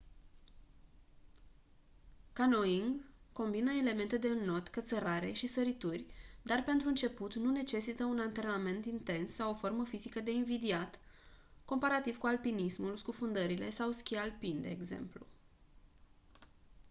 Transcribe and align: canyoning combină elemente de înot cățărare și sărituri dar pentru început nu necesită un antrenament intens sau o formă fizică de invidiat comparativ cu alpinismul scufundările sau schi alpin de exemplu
canyoning 2.33 3.01
combină 3.33 3.71
elemente 3.71 4.17
de 4.17 4.27
înot 4.27 4.67
cățărare 4.67 5.31
și 5.31 5.47
sărituri 5.47 6.05
dar 6.41 6.63
pentru 6.63 6.87
început 6.87 7.33
nu 7.35 7.51
necesită 7.51 8.03
un 8.05 8.19
antrenament 8.19 8.85
intens 8.85 9.31
sau 9.31 9.49
o 9.51 9.55
formă 9.55 9.85
fizică 9.85 10.19
de 10.19 10.31
invidiat 10.31 10.99
comparativ 11.65 12.17
cu 12.17 12.25
alpinismul 12.27 12.97
scufundările 12.97 13.69
sau 13.69 13.91
schi 13.91 14.15
alpin 14.15 14.61
de 14.61 14.69
exemplu 14.69 15.25